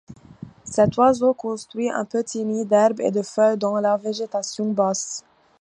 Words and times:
Cet 0.63 0.97
oiseau 0.97 1.33
construit 1.35 1.91
un 1.91 2.05
petit 2.05 2.43
nid 2.43 2.65
d'herbes 2.65 2.99
et 3.01 3.11
de 3.11 3.21
feuilles 3.21 3.55
dans 3.59 3.79
la 3.79 3.97
végétation 3.97 4.71
basse. 4.71 5.23